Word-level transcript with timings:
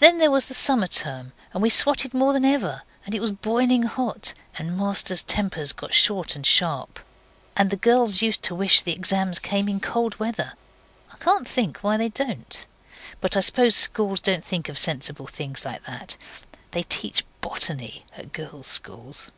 Then 0.00 0.18
there 0.18 0.30
was 0.30 0.44
the 0.44 0.52
summer 0.52 0.86
term, 0.86 1.32
and 1.54 1.62
we 1.62 1.70
swotted 1.70 2.12
more 2.12 2.34
than 2.34 2.44
ever; 2.44 2.82
and 3.06 3.14
it 3.14 3.22
was 3.22 3.32
boiling 3.32 3.84
hot, 3.84 4.34
and 4.58 4.76
masters' 4.76 5.22
tempers 5.22 5.72
got 5.72 5.94
short 5.94 6.36
and 6.36 6.44
sharp, 6.46 7.00
and 7.56 7.70
the 7.70 7.76
girls 7.78 8.20
used 8.20 8.42
to 8.42 8.54
wish 8.54 8.82
the 8.82 8.92
exams 8.92 9.38
came 9.38 9.66
in 9.66 9.80
cold 9.80 10.18
weather. 10.20 10.52
I 11.10 11.16
can't 11.16 11.48
think 11.48 11.78
why 11.78 11.96
they 11.96 12.10
don't. 12.10 12.66
But 13.22 13.34
I 13.34 13.40
suppose 13.40 13.74
schools 13.74 14.20
don't 14.20 14.44
think 14.44 14.68
of 14.68 14.76
sensible 14.76 15.26
thinks 15.26 15.64
like 15.64 15.84
that. 15.86 16.18
They 16.72 16.82
teach 16.82 17.24
botany 17.40 18.04
at 18.14 18.34
girls' 18.34 18.66
schools. 18.66 19.32